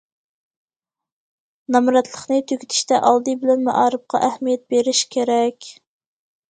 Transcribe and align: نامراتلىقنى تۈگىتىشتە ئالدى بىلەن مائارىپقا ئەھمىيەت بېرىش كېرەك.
نامراتلىقنى 1.75 2.39
تۈگىتىشتە 2.53 3.01
ئالدى 3.11 3.39
بىلەن 3.45 3.65
مائارىپقا 3.69 4.27
ئەھمىيەت 4.31 4.69
بېرىش 4.75 5.09
كېرەك. 5.17 5.75